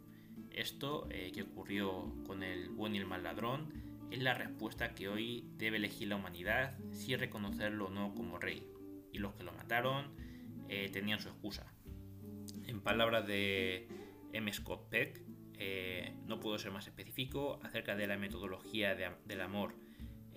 Esto 0.51 1.07
eh, 1.11 1.31
que 1.31 1.43
ocurrió 1.43 2.11
con 2.25 2.43
el 2.43 2.69
buen 2.69 2.95
y 2.95 2.97
el 2.97 3.05
mal 3.05 3.23
ladrón 3.23 3.71
es 4.11 4.19
la 4.19 4.33
respuesta 4.33 4.95
que 4.95 5.09
hoy 5.09 5.45
debe 5.57 5.77
elegir 5.77 6.07
la 6.07 6.15
humanidad 6.15 6.77
si 6.91 7.15
reconocerlo 7.15 7.87
o 7.87 7.89
no 7.89 8.13
como 8.15 8.37
rey. 8.37 8.65
Y 9.11 9.19
los 9.19 9.33
que 9.35 9.43
lo 9.43 9.51
mataron 9.53 10.13
eh, 10.67 10.89
tenían 10.91 11.19
su 11.19 11.29
excusa. 11.29 11.73
En 12.65 12.81
palabras 12.81 13.25
de 13.25 13.87
M. 14.33 14.51
Scott 14.53 14.89
Peck, 14.89 15.21
no 16.25 16.39
puedo 16.39 16.57
ser 16.57 16.71
más 16.71 16.87
específico 16.87 17.59
acerca 17.63 17.95
de 17.95 18.07
la 18.07 18.17
metodología 18.17 18.95
del 18.95 19.41
amor 19.41 19.75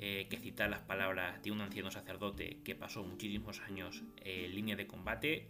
eh, 0.04 0.26
que 0.28 0.36
cita 0.36 0.66
las 0.66 0.80
palabras 0.80 1.40
de 1.44 1.52
un 1.52 1.60
anciano 1.60 1.88
sacerdote 1.92 2.58
que 2.64 2.74
pasó 2.74 3.04
muchísimos 3.04 3.60
años 3.60 4.02
en 4.16 4.52
línea 4.52 4.74
de 4.74 4.88
combate. 4.88 5.48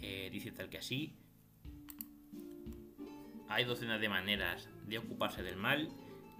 Eh, 0.00 0.30
dice 0.32 0.50
tal 0.50 0.70
que 0.70 0.78
así. 0.78 1.18
Hay 3.50 3.66
docenas 3.66 4.00
de 4.00 4.08
maneras 4.08 4.70
de 4.86 4.96
ocuparse 4.96 5.42
del 5.42 5.56
mal 5.56 5.90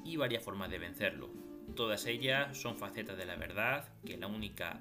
y 0.04 0.16
varias 0.16 0.42
formas 0.42 0.71
de 0.71 0.78
vencerlo. 0.78 1.30
Todas 1.75 2.06
ellas 2.06 2.56
son 2.56 2.76
facetas 2.76 3.16
de 3.16 3.25
la 3.25 3.37
verdad, 3.37 3.88
que 4.04 4.16
la 4.16 4.26
única 4.26 4.80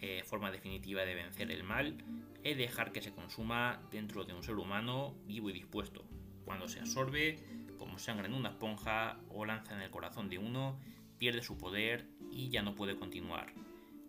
eh, 0.00 0.22
forma 0.24 0.50
definitiva 0.50 1.04
de 1.04 1.14
vencer 1.14 1.50
el 1.50 1.62
mal 1.62 1.96
es 2.42 2.56
dejar 2.56 2.92
que 2.92 3.00
se 3.00 3.12
consuma 3.12 3.80
dentro 3.90 4.24
de 4.24 4.34
un 4.34 4.42
ser 4.42 4.56
humano 4.56 5.14
vivo 5.26 5.50
y 5.50 5.52
dispuesto. 5.52 6.04
Cuando 6.44 6.68
se 6.68 6.80
absorbe, 6.80 7.38
como 7.78 7.98
sangre 7.98 8.26
en 8.26 8.34
una 8.34 8.50
esponja 8.50 9.20
o 9.30 9.46
lanza 9.46 9.74
en 9.74 9.80
el 9.80 9.90
corazón 9.90 10.28
de 10.28 10.38
uno, 10.38 10.78
pierde 11.18 11.42
su 11.42 11.56
poder 11.56 12.06
y 12.30 12.50
ya 12.50 12.62
no 12.62 12.74
puede 12.74 12.96
continuar. 12.96 13.52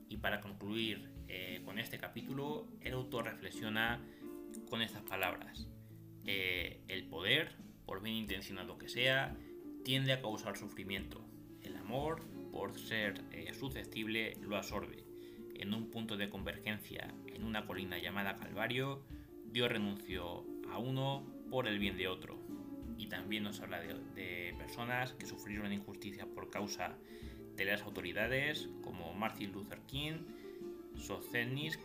Y 0.09 0.17
para 0.17 0.41
concluir 0.41 1.09
eh, 1.27 1.61
con 1.63 1.79
este 1.79 1.97
capítulo, 1.97 2.67
el 2.81 2.93
autor 2.93 3.25
reflexiona 3.25 4.01
con 4.69 4.81
estas 4.81 5.03
palabras. 5.03 5.67
Eh, 6.25 6.81
el 6.87 7.07
poder, 7.07 7.55
por 7.85 8.01
bien 8.01 8.15
intencionado 8.15 8.77
que 8.77 8.89
sea, 8.89 9.37
tiende 9.85 10.13
a 10.13 10.19
causar 10.19 10.57
sufrimiento. 10.57 11.23
El 11.61 11.77
amor, 11.77 12.23
por 12.51 12.77
ser 12.77 13.23
eh, 13.31 13.53
susceptible, 13.53 14.35
lo 14.41 14.57
absorbe. 14.57 15.05
En 15.53 15.75
un 15.75 15.91
punto 15.91 16.17
de 16.17 16.27
convergencia 16.27 17.13
en 17.27 17.43
una 17.43 17.67
colina 17.67 17.99
llamada 17.99 18.35
Calvario, 18.35 19.03
Dios 19.45 19.69
renunció 19.69 20.43
a 20.71 20.79
uno 20.79 21.23
por 21.51 21.67
el 21.67 21.77
bien 21.77 21.97
de 21.97 22.07
otro 22.07 22.39
y 22.97 23.07
también 23.07 23.43
nos 23.43 23.59
habla 23.59 23.79
de, 23.79 24.55
personas 24.57 25.13
que 25.13 25.27
sufrieron 25.27 25.71
injusticia 25.71 26.25
por 26.25 26.49
causa 26.49 26.97
de 27.55 27.65
las 27.65 27.83
autoridades 27.83 28.67
como 28.81 29.13
Martin 29.13 29.51
Luther 29.51 29.81
King, 29.81 30.13
Socenis, 30.95 31.77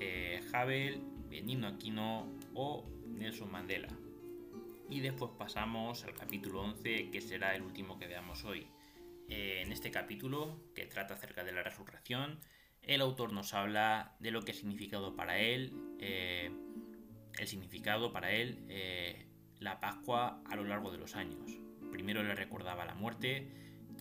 eh, 0.00 0.40
Havel, 0.54 1.02
Benigno 1.28 1.66
Aquino 1.66 2.32
o 2.54 2.86
Nelson 3.06 3.52
Mandela. 3.52 3.88
Y 4.88 5.00
después 5.00 5.32
pasamos 5.36 6.04
al 6.04 6.14
capítulo 6.14 6.62
11 6.62 7.10
que 7.10 7.20
será 7.20 7.54
el 7.54 7.62
último 7.62 7.98
que 7.98 8.06
veamos 8.06 8.44
hoy. 8.44 8.68
Eh, 9.28 9.62
en 9.64 9.72
este 9.72 9.90
capítulo, 9.90 10.60
que 10.74 10.86
trata 10.86 11.14
acerca 11.14 11.42
de 11.42 11.52
la 11.52 11.62
resurrección, 11.62 12.40
el 12.82 13.00
autor 13.00 13.32
nos 13.32 13.52
habla 13.54 14.16
de 14.20 14.30
lo 14.30 14.42
que 14.42 14.52
ha 14.52 14.54
significado 14.54 15.16
para 15.16 15.38
él, 15.38 15.72
eh, 15.98 16.52
el 17.38 17.48
significado 17.48 18.12
para 18.12 18.30
él 18.32 18.64
la 19.60 19.80
Pascua 19.80 20.42
a 20.46 20.56
lo 20.56 20.64
largo 20.64 20.90
de 20.90 20.98
los 20.98 21.16
años. 21.16 21.58
Primero 21.90 22.22
le 22.22 22.34
recordaba 22.34 22.84
la 22.84 22.94
muerte, 22.94 23.48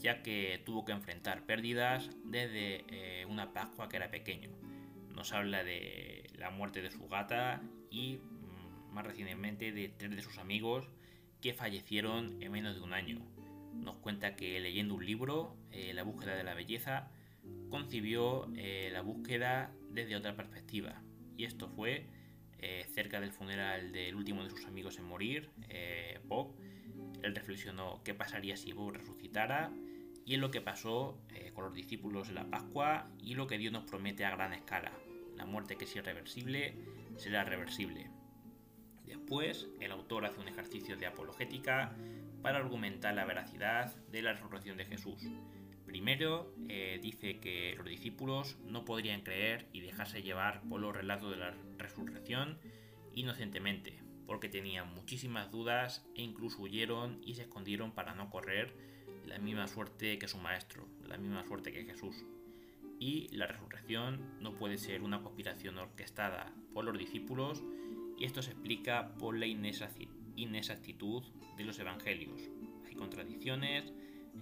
ya 0.01 0.21
que 0.21 0.61
tuvo 0.65 0.85
que 0.85 0.91
enfrentar 0.91 1.45
pérdidas 1.45 2.09
desde 2.25 2.83
eh, 2.89 3.25
una 3.25 3.53
Pascua 3.53 3.87
que 3.87 3.97
era 3.97 4.11
pequeño. 4.11 4.49
Nos 5.13 5.31
habla 5.31 5.63
de 5.63 6.29
la 6.35 6.49
muerte 6.49 6.81
de 6.81 6.91
su 6.91 7.07
gata 7.07 7.61
y 7.89 8.19
más 8.95 9.05
recientemente 9.05 9.71
de 9.71 9.89
tres 9.89 10.15
de 10.15 10.21
sus 10.21 10.39
amigos 10.39 10.87
que 11.41 11.53
fallecieron 11.53 12.41
en 12.41 12.51
menos 12.51 12.75
de 12.75 12.81
un 12.81 12.93
año. 12.93 13.19
Nos 13.73 13.97
cuenta 13.97 14.35
que 14.35 14.59
leyendo 14.59 14.95
un 14.95 15.05
libro, 15.05 15.55
eh, 15.71 15.93
La 15.93 16.03
búsqueda 16.03 16.35
de 16.35 16.43
la 16.43 16.55
belleza, 16.55 17.11
concibió 17.69 18.51
eh, 18.55 18.89
la 18.91 19.01
búsqueda 19.01 19.71
desde 19.91 20.15
otra 20.15 20.35
perspectiva. 20.35 21.03
Y 21.37 21.43
esto 21.43 21.67
fue 21.67 22.07
eh, 22.57 22.85
cerca 22.93 23.19
del 23.19 23.31
funeral 23.31 23.91
del 23.91 24.15
último 24.15 24.43
de 24.43 24.49
sus 24.49 24.65
amigos 24.65 24.97
en 24.97 25.05
morir, 25.05 25.51
Bob. 26.23 26.55
Él 27.21 27.35
reflexionó 27.35 28.01
qué 28.03 28.13
pasaría 28.13 28.55
si 28.55 28.71
Bob 28.71 28.93
resucitara 28.93 29.71
y 30.25 30.35
en 30.35 30.41
lo 30.41 30.49
que 30.49 30.61
pasó 30.61 31.19
con 31.53 31.65
los 31.65 31.73
discípulos 31.73 32.29
de 32.29 32.33
la 32.33 32.49
Pascua 32.49 33.09
y 33.21 33.35
lo 33.35 33.45
que 33.45 33.57
Dios 33.57 33.73
nos 33.73 33.83
promete 33.83 34.25
a 34.25 34.31
gran 34.31 34.53
escala. 34.53 34.91
La 35.35 35.45
muerte 35.45 35.75
que 35.75 35.85
es 35.85 35.95
irreversible 35.95 36.75
será 37.17 37.43
reversible. 37.43 38.14
Después, 39.05 39.67
el 39.79 39.91
autor 39.91 40.25
hace 40.25 40.39
un 40.39 40.47
ejercicio 40.47 40.97
de 40.97 41.05
apologética 41.05 41.95
para 42.41 42.57
argumentar 42.57 43.13
la 43.15 43.25
veracidad 43.25 43.95
de 44.07 44.21
la 44.21 44.33
resurrección 44.33 44.77
de 44.77 44.85
Jesús. 44.85 45.23
Primero, 45.85 46.53
eh, 46.67 46.99
dice 47.01 47.39
que 47.39 47.75
los 47.77 47.85
discípulos 47.85 48.57
no 48.65 48.85
podrían 48.85 49.21
creer 49.21 49.67
y 49.71 49.81
dejarse 49.81 50.21
llevar 50.21 50.61
por 50.67 50.81
los 50.81 50.95
relatos 50.95 51.31
de 51.31 51.37
la 51.37 51.55
resurrección 51.77 52.59
inocentemente, 53.13 54.01
porque 54.25 54.49
tenían 54.49 54.93
muchísimas 54.93 55.51
dudas 55.51 56.05
e 56.15 56.21
incluso 56.21 56.61
huyeron 56.61 57.19
y 57.23 57.35
se 57.35 57.43
escondieron 57.43 57.93
para 57.93 58.13
no 58.13 58.29
correr 58.29 58.75
la 59.25 59.37
misma 59.37 59.67
suerte 59.67 60.19
que 60.19 60.27
su 60.27 60.37
maestro, 60.37 60.87
la 61.07 61.17
misma 61.17 61.45
suerte 61.45 61.71
que 61.71 61.85
Jesús. 61.85 62.25
Y 62.99 63.27
la 63.35 63.47
resurrección 63.47 64.37
no 64.39 64.55
puede 64.55 64.77
ser 64.77 65.01
una 65.01 65.21
conspiración 65.21 65.77
orquestada 65.77 66.53
por 66.73 66.85
los 66.85 66.97
discípulos 66.97 67.63
y 68.17 68.25
esto 68.25 68.41
se 68.41 68.51
explica 68.51 69.13
por 69.19 69.37
la 69.37 69.45
inexactitud 69.45 71.23
de 71.57 71.63
los 71.63 71.79
evangelios. 71.79 72.41
Hay 72.85 72.95
contradicciones, 72.95 73.93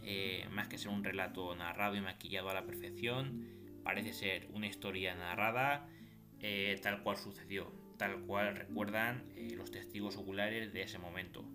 eh, 0.03 0.47
más 0.51 0.67
que 0.67 0.77
ser 0.77 0.89
un 0.89 1.03
relato 1.03 1.55
narrado 1.55 1.95
y 1.95 2.01
maquillado 2.01 2.49
a 2.49 2.53
la 2.53 2.65
perfección, 2.65 3.47
parece 3.83 4.13
ser 4.13 4.47
una 4.53 4.67
historia 4.67 5.15
narrada 5.15 5.87
eh, 6.39 6.79
tal 6.81 7.03
cual 7.03 7.17
sucedió, 7.17 7.71
tal 7.97 8.21
cual 8.21 8.55
recuerdan 8.55 9.23
eh, 9.35 9.53
los 9.55 9.71
testigos 9.71 10.17
oculares 10.17 10.73
de 10.73 10.83
ese 10.83 10.99
momento. 10.99 11.45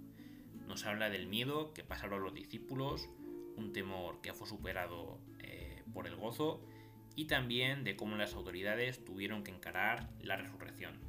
Nos 0.66 0.84
habla 0.86 1.10
del 1.10 1.26
miedo 1.26 1.72
que 1.72 1.84
pasaron 1.84 2.22
los 2.22 2.34
discípulos, 2.34 3.08
un 3.56 3.72
temor 3.72 4.20
que 4.20 4.32
fue 4.32 4.46
superado 4.46 5.18
por 5.92 6.06
el 6.06 6.16
gozo 6.16 6.62
y 7.16 7.24
también 7.24 7.82
de 7.82 7.96
cómo 7.96 8.14
las 8.16 8.34
autoridades 8.34 9.04
tuvieron 9.04 9.42
que 9.42 9.50
encarar 9.50 10.10
la 10.20 10.36
resurrección. 10.36 11.07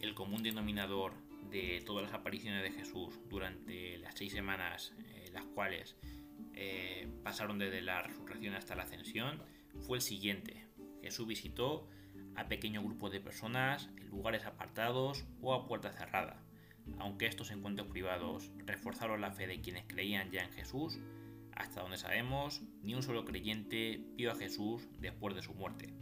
El 0.00 0.14
común 0.14 0.42
denominador 0.42 1.14
de 1.50 1.82
todas 1.84 2.04
las 2.04 2.14
apariciones 2.14 2.62
de 2.62 2.72
Jesús 2.72 3.18
durante 3.28 3.98
las 3.98 4.14
seis 4.14 4.32
semanas, 4.32 4.92
las 5.32 5.44
cuales 5.46 5.96
eh, 6.54 7.08
pasaron 7.22 7.58
desde 7.58 7.82
la 7.82 8.02
resurrección 8.02 8.54
hasta 8.54 8.74
la 8.74 8.82
ascensión 8.82 9.42
fue 9.80 9.98
el 9.98 10.02
siguiente. 10.02 10.66
Jesús 11.02 11.26
visitó 11.26 11.88
a 12.34 12.48
pequeño 12.48 12.82
grupo 12.82 13.10
de 13.10 13.20
personas 13.20 13.90
en 13.96 14.08
lugares 14.08 14.44
apartados 14.44 15.24
o 15.40 15.54
a 15.54 15.66
puerta 15.66 15.92
cerrada. 15.92 16.42
Aunque 16.98 17.26
estos 17.26 17.50
encuentros 17.50 17.88
privados 17.88 18.50
reforzaron 18.64 19.20
la 19.20 19.32
fe 19.32 19.46
de 19.46 19.60
quienes 19.60 19.84
creían 19.86 20.30
ya 20.30 20.42
en 20.42 20.52
Jesús, 20.52 20.98
hasta 21.52 21.82
donde 21.82 21.96
sabemos, 21.96 22.62
ni 22.82 22.94
un 22.94 23.02
solo 23.02 23.24
creyente 23.24 24.00
vio 24.14 24.32
a 24.32 24.36
Jesús 24.36 24.88
después 25.00 25.34
de 25.34 25.42
su 25.42 25.54
muerte. 25.54 25.92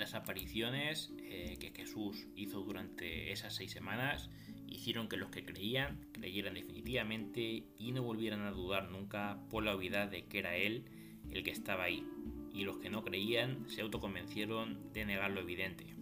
Las 0.00 0.14
apariciones 0.14 1.12
eh, 1.18 1.58
que 1.60 1.72
Jesús 1.72 2.26
hizo 2.34 2.62
durante 2.62 3.32
esas 3.32 3.54
seis 3.54 3.70
semanas 3.70 4.30
hicieron 4.66 5.10
que 5.10 5.18
los 5.18 5.28
que 5.28 5.44
creían 5.44 6.06
creyeran 6.12 6.54
definitivamente 6.54 7.66
y 7.76 7.92
no 7.92 8.02
volvieran 8.02 8.40
a 8.40 8.50
dudar 8.50 8.90
nunca 8.90 9.42
por 9.50 9.62
la 9.62 9.74
obviedad 9.74 10.08
de 10.08 10.24
que 10.24 10.38
era 10.38 10.56
Él 10.56 10.86
el 11.30 11.44
que 11.44 11.50
estaba 11.50 11.84
ahí, 11.84 12.02
y 12.50 12.64
los 12.64 12.78
que 12.78 12.88
no 12.88 13.04
creían 13.04 13.68
se 13.68 13.82
autoconvencieron 13.82 14.90
de 14.94 15.04
negar 15.04 15.32
lo 15.32 15.40
evidente. 15.40 15.94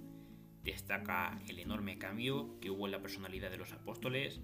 Destaca 0.63 1.37
el 1.49 1.59
enorme 1.59 1.99
cambio 1.99 2.57
que 2.61 2.71
hubo 2.71 2.87
en 2.87 2.93
la 2.93 3.03
personalidad 3.03 3.51
de 3.51 3.59
los 3.59 3.73
apóstoles 3.73 4.41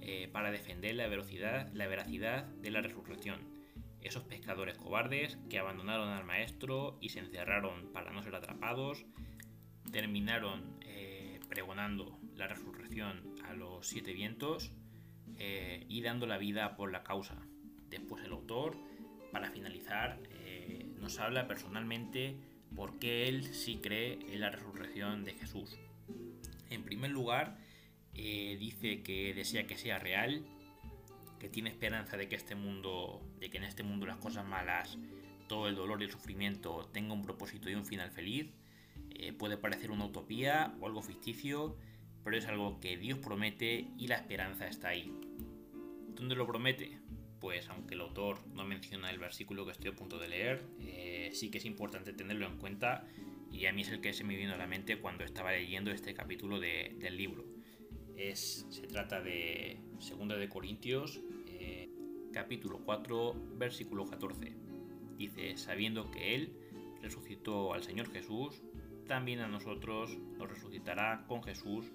eh, 0.00 0.28
para 0.32 0.50
defender 0.50 0.96
la, 0.96 1.06
velocidad, 1.06 1.72
la 1.72 1.86
veracidad 1.86 2.46
de 2.46 2.72
la 2.72 2.80
resurrección. 2.80 3.57
Esos 4.02 4.22
pescadores 4.24 4.78
cobardes 4.78 5.38
que 5.50 5.58
abandonaron 5.58 6.08
al 6.08 6.24
maestro 6.24 6.98
y 7.00 7.08
se 7.08 7.18
encerraron 7.18 7.92
para 7.92 8.12
no 8.12 8.22
ser 8.22 8.34
atrapados, 8.34 9.04
terminaron 9.90 10.78
eh, 10.82 11.40
pregonando 11.48 12.18
la 12.36 12.46
resurrección 12.46 13.34
a 13.44 13.54
los 13.54 13.86
siete 13.86 14.12
vientos 14.12 14.72
eh, 15.38 15.84
y 15.88 16.02
dando 16.02 16.26
la 16.26 16.38
vida 16.38 16.76
por 16.76 16.92
la 16.92 17.02
causa. 17.02 17.42
Después 17.90 18.24
el 18.24 18.32
autor, 18.32 18.76
para 19.32 19.50
finalizar, 19.50 20.20
eh, 20.44 20.86
nos 20.98 21.18
habla 21.18 21.48
personalmente 21.48 22.36
por 22.76 22.98
qué 22.98 23.28
él 23.28 23.44
sí 23.44 23.78
cree 23.82 24.18
en 24.32 24.40
la 24.40 24.50
resurrección 24.50 25.24
de 25.24 25.34
Jesús. 25.34 25.76
En 26.70 26.84
primer 26.84 27.10
lugar, 27.10 27.56
dice 28.12 29.02
que 29.02 29.32
desea 29.32 29.66
que 29.66 29.78
sea 29.78 29.98
real, 29.98 30.44
que 31.38 31.48
tiene 31.48 31.70
esperanza 31.70 32.16
de 32.16 32.28
que 32.28 32.36
este 32.36 32.54
mundo, 32.54 33.22
de 33.38 33.50
que 33.50 33.58
en 33.58 33.64
este 33.64 33.82
mundo 33.82 34.06
las 34.06 34.18
cosas 34.18 34.46
malas, 34.46 34.98
todo 35.48 35.68
el 35.68 35.74
dolor 35.74 36.00
y 36.00 36.04
el 36.04 36.10
sufrimiento 36.10 36.88
tenga 36.92 37.14
un 37.14 37.22
propósito 37.22 37.70
y 37.70 37.74
un 37.74 37.84
final 37.84 38.10
feliz. 38.10 38.52
puede 39.38 39.56
parecer 39.56 39.90
una 39.90 40.04
utopía 40.04 40.76
o 40.80 40.86
algo 40.86 41.02
ficticio, 41.02 41.76
pero 42.24 42.36
es 42.36 42.46
algo 42.46 42.78
que 42.80 42.96
Dios 42.96 43.18
promete 43.18 43.88
y 43.96 44.06
la 44.06 44.16
esperanza 44.16 44.66
está 44.66 44.88
ahí. 44.88 45.12
¿Dónde 46.14 46.34
lo 46.34 46.46
promete? 46.46 46.98
Pues 47.40 47.68
aunque 47.68 47.94
el 47.94 48.00
autor 48.00 48.46
no 48.48 48.64
menciona 48.64 49.10
el 49.10 49.18
versículo 49.18 49.64
que 49.64 49.72
estoy 49.72 49.90
a 49.90 49.94
punto 49.94 50.18
de 50.18 50.28
leer, 50.28 50.64
eh, 50.80 51.30
sí 51.32 51.50
que 51.50 51.58
es 51.58 51.64
importante 51.64 52.12
tenerlo 52.12 52.46
en 52.46 52.58
cuenta 52.58 53.06
y 53.52 53.66
a 53.66 53.72
mí 53.72 53.82
es 53.82 53.88
el 53.90 54.00
que 54.00 54.12
se 54.12 54.24
me 54.24 54.36
vino 54.36 54.54
a 54.54 54.56
la 54.56 54.66
mente 54.66 54.98
cuando 54.98 55.24
estaba 55.24 55.52
leyendo 55.52 55.90
este 55.90 56.14
capítulo 56.14 56.60
del 56.60 57.16
libro. 57.16 57.44
Es, 58.18 58.66
se 58.68 58.88
trata 58.88 59.20
de 59.20 59.78
2 59.92 60.28
de 60.40 60.48
Corintios, 60.48 61.20
eh, 61.46 61.88
capítulo 62.32 62.80
4, 62.84 63.32
versículo 63.56 64.06
14. 64.06 64.56
Dice, 65.16 65.56
sabiendo 65.56 66.10
que 66.10 66.34
Él 66.34 66.52
resucitó 67.00 67.74
al 67.74 67.84
Señor 67.84 68.10
Jesús, 68.10 68.60
también 69.06 69.38
a 69.38 69.46
nosotros 69.46 70.18
nos 70.36 70.50
resucitará 70.50 71.26
con 71.28 71.44
Jesús 71.44 71.92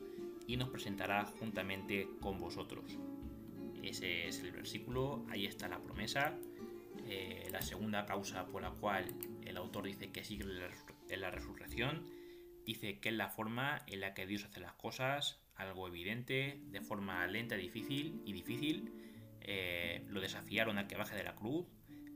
y 0.47 0.55
nos 0.55 0.69
presentará 0.69 1.25
juntamente 1.25 2.07
con 2.21 2.37
vosotros. 2.37 2.97
Ese 3.83 4.29
es 4.29 4.39
el 4.39 4.53
versículo, 4.53 5.25
ahí 5.29 5.45
está 5.45 5.67
la 5.67 5.81
promesa. 5.81 6.37
Eh, 7.05 7.49
la 7.51 7.61
segunda 7.61 8.05
causa 8.05 8.45
por 8.45 8.61
la 8.61 8.71
cual 8.71 9.13
el 9.43 9.57
autor 9.57 9.87
dice 9.87 10.09
que 10.13 10.23
sigue 10.23 10.45
en 11.09 11.19
la 11.21 11.31
resurrección, 11.31 12.05
dice 12.65 13.01
que 13.01 13.09
es 13.09 13.15
la 13.15 13.27
forma 13.27 13.81
en 13.87 13.99
la 13.99 14.13
que 14.13 14.25
Dios 14.25 14.45
hace 14.45 14.61
las 14.61 14.73
cosas, 14.75 15.42
algo 15.55 15.87
evidente, 15.87 16.59
de 16.67 16.81
forma 16.81 17.25
lenta 17.27 17.55
difícil 17.55 18.21
y 18.25 18.33
difícil. 18.33 18.91
Eh, 19.41 20.03
lo 20.07 20.21
desafiaron 20.21 20.77
a 20.77 20.87
que 20.87 20.95
baje 20.95 21.15
de 21.15 21.23
la 21.23 21.35
cruz, 21.35 21.67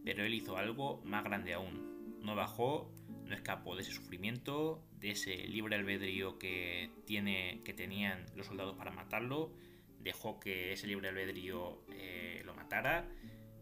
pero 0.04 0.24
él 0.24 0.34
hizo 0.34 0.58
algo 0.58 1.02
más 1.04 1.24
grande 1.24 1.54
aún. 1.54 2.18
No 2.22 2.36
bajó, 2.36 2.92
no 3.26 3.36
escapó 3.36 3.76
de 3.76 3.82
ese 3.84 3.92
sufrimiento, 3.92 4.84
de 5.00 5.12
ese 5.12 5.36
libre 5.48 5.76
albedrío 5.76 6.40
que, 6.40 6.90
tiene, 7.06 7.62
que 7.64 7.74
tenían 7.74 8.26
los 8.36 8.48
soldados 8.48 8.76
para 8.76 8.92
matarlo, 8.92 9.54
dejó 10.00 10.40
que 10.40 10.74
ese 10.74 10.88
libre 10.88 11.10
albedrío 11.10 11.82
eh, 11.92 12.42
lo 12.46 12.54
matara, 12.56 13.08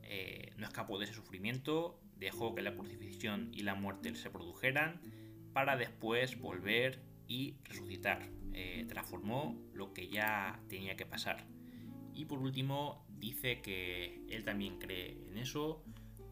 eh, 0.04 0.54
no 0.58 0.66
escapó 0.66 1.00
de 1.00 1.06
ese 1.06 1.14
sufrimiento, 1.14 2.00
dejó 2.18 2.56
que 2.56 2.62
la 2.62 2.76
crucifixión 2.76 3.50
y 3.54 3.64
la 3.64 3.76
muerte 3.76 4.14
se 4.16 4.30
produjeran, 4.30 5.02
para 5.54 5.78
después 5.78 6.40
volver 6.40 7.00
y 7.28 7.56
resucitar. 7.64 8.30
Eh, 8.58 8.86
transformó 8.88 9.62
lo 9.74 9.94
que 9.94 10.08
ya 10.08 10.62
tenía 10.70 10.96
que 10.96 11.06
pasar. 11.06 11.46
Y 12.14 12.26
por 12.26 12.40
último, 12.40 13.06
dice 13.10 13.62
que 13.62 14.22
él 14.30 14.46
también 14.46 14.80
cree 14.80 15.18
en 15.28 15.38
eso 15.38 15.84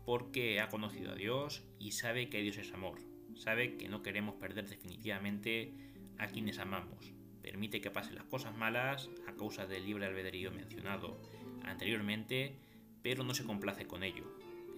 porque 0.05 0.61
ha 0.61 0.69
conocido 0.69 1.11
a 1.11 1.15
Dios 1.15 1.63
y 1.79 1.91
sabe 1.91 2.29
que 2.29 2.41
Dios 2.41 2.57
es 2.57 2.71
amor 2.73 2.99
sabe 3.35 3.77
que 3.77 3.89
no 3.89 4.03
queremos 4.03 4.35
perder 4.35 4.67
definitivamente 4.67 5.73
a 6.17 6.27
quienes 6.27 6.59
amamos. 6.59 7.13
Permite 7.41 7.81
que 7.81 7.91
pasen 7.91 8.15
las 8.15 8.25
cosas 8.25 8.55
malas 8.55 9.09
a 9.27 9.33
causa 9.33 9.65
del 9.65 9.85
libre 9.85 10.05
albedrío 10.05 10.51
mencionado 10.51 11.19
anteriormente, 11.63 12.55
pero 13.01 13.23
no 13.23 13.33
se 13.33 13.43
complace 13.43 13.85
con 13.85 14.03
ello 14.03 14.25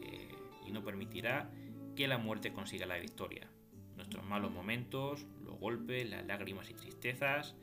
eh, 0.01 0.35
y 0.65 0.71
no 0.71 0.83
permitirá 0.83 1.51
que 1.95 2.07
la 2.07 2.17
muerte 2.17 2.53
consiga 2.53 2.85
la 2.85 2.97
victoria. 2.97 3.47
Nuestros 3.95 4.25
malos 4.25 4.51
momentos, 4.51 5.25
los 5.43 5.59
golpes, 5.59 6.09
las 6.09 6.25
lágrimas 6.25 6.69
y 6.69 6.73
tristezas 6.73 7.55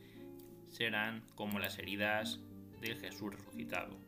serán 0.68 1.22
como 1.34 1.58
las 1.58 1.78
heridas 1.78 2.40
del 2.80 2.98
Jesús 2.98 3.34
resucitado. 3.34 3.98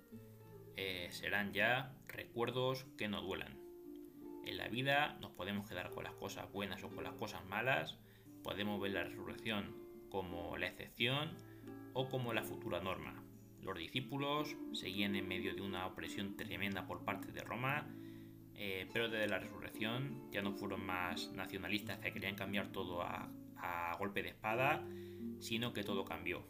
Eh, 0.77 1.09
serán 1.11 1.53
ya 1.53 1.95
recuerdos 2.09 2.87
que 2.97 3.09
no 3.09 3.23
duelan. 3.23 3.59
En 4.45 4.57
la 4.57 4.69
vida 4.69 5.17
nos 5.21 5.33
podemos 5.33 5.69
quedar 5.69 5.91
con 5.91 6.05
las 6.05 6.15
cosas 6.15 6.51
buenas 6.53 6.83
o 6.85 6.89
con 6.89 7.05
las 7.05 7.15
cosas 7.15 7.45
malas, 7.47 7.99
podemos 8.43 8.81
ver 8.81 8.93
la 8.93 9.05
resurrección 9.05 9.75
como 10.11 10.57
la 10.59 10.67
excepción 10.67 11.37
o 11.93 12.09
como 12.09 12.33
la 12.35 12.43
futura 12.43 12.81
norma. 12.81 13.23
Los 13.63 13.79
discípulos 13.79 14.57
seguían 14.73 15.17
en 15.17 15.27
medio 15.27 15.55
de 15.55 15.63
una 15.63 15.87
opresión 15.87 16.37
tremenda 16.37 16.87
por 16.87 17.05
parte 17.05 17.33
de 17.33 17.41
Roma, 17.41 17.89
eh, 18.57 18.89
pero 18.93 19.09
desde 19.09 19.29
la 19.29 19.39
resurrección 19.39 20.31
ya 20.31 20.43
no 20.43 20.53
fueron 20.53 20.85
más 20.85 21.33
nacionalistas 21.33 21.99
que 21.99 22.13
querían 22.13 22.37
cambiar 22.37 22.73
todo 22.73 23.03
a, 23.03 23.31
golpe 23.99 24.23
de 24.23 24.29
espada, 24.29 24.87
sino 25.39 25.73
que 25.73 25.85
todo 25.85 26.05
cambió. 26.05 26.45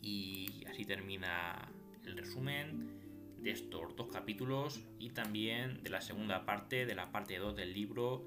Y 0.00 0.64
así 0.66 0.86
termina 0.86 1.70
el 2.04 2.16
resumen 2.16 3.36
de 3.42 3.50
estos 3.50 3.94
dos 3.94 4.08
capítulos 4.08 4.80
y 4.98 5.10
también 5.10 5.82
de 5.82 5.90
la 5.90 6.00
segunda 6.00 6.46
parte, 6.46 6.86
de 6.86 6.94
la 6.94 7.12
parte 7.12 7.36
2 7.36 7.56
del 7.56 7.74
libro 7.74 8.24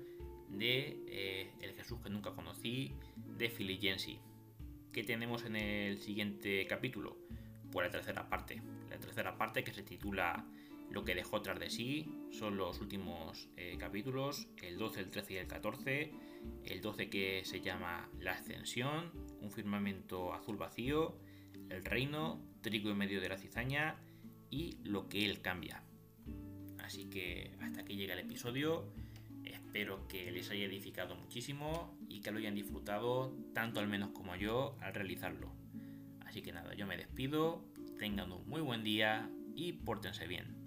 de 0.50 1.04
eh, 1.08 1.52
El 1.62 1.74
Jesús 1.74 2.00
que 2.02 2.10
nunca 2.10 2.32
conocí, 2.32 2.94
de 3.16 3.50
Filigensi. 3.50 4.20
¿Qué 4.92 5.04
tenemos 5.04 5.46
en 5.46 5.56
el 5.56 6.00
siguiente 6.00 6.66
capítulo? 6.68 7.18
Pues 7.72 7.88
la 7.88 7.92
tercera 7.92 8.30
parte. 8.30 8.62
La 8.90 8.98
tercera 8.98 9.38
parte 9.38 9.64
que 9.64 9.74
se 9.74 9.84
titula 9.84 10.46
Lo 10.90 11.04
que 11.04 11.16
dejó 11.16 11.42
tras 11.42 11.60
de 11.60 11.70
sí. 11.70 12.12
Son 12.32 12.58
los 12.58 12.80
últimos 12.80 13.50
eh, 13.58 13.76
capítulos, 13.80 14.48
el 14.62 14.78
12, 14.78 15.00
el 15.02 15.10
13 15.10 15.34
y 15.34 15.38
el 15.38 15.48
14. 15.48 16.12
El 16.64 16.82
12 16.82 17.10
que 17.10 17.44
se 17.44 17.62
llama 17.62 18.10
La 18.20 18.34
Ascensión, 18.34 19.12
un 19.42 19.52
firmamento 19.52 20.34
azul 20.34 20.58
vacío, 20.58 21.18
el 21.70 21.84
reino, 21.84 22.42
trigo 22.62 22.92
en 22.92 22.98
medio 22.98 23.20
de 23.20 23.30
la 23.30 23.38
cizaña 23.38 23.98
y 24.50 24.78
lo 24.84 25.10
que 25.10 25.26
él 25.26 25.42
cambia. 25.42 25.84
Así 26.80 27.10
que 27.10 27.52
hasta 27.60 27.82
aquí 27.82 27.96
llega 27.96 28.14
el 28.14 28.20
episodio. 28.20 28.92
Espero 29.44 30.08
que 30.08 30.32
les 30.32 30.50
haya 30.50 30.66
edificado 30.66 31.16
muchísimo 31.16 31.98
y 32.08 32.22
que 32.22 32.32
lo 32.32 32.40
hayan 32.40 32.56
disfrutado 32.56 33.36
tanto 33.54 33.80
al 33.80 33.88
menos 33.88 34.10
como 34.10 34.36
yo 34.36 34.78
al 34.82 34.94
realizarlo. 34.94 35.52
Así 36.26 36.42
que 36.42 36.52
nada, 36.52 36.74
yo 36.74 36.88
me 36.88 36.98
despido, 36.98 37.66
tengan 37.98 38.32
un 38.32 38.48
muy 38.48 38.62
buen 38.62 38.84
día 38.84 39.30
y 39.56 39.74
pórtense 39.74 40.28
bien. 40.28 40.59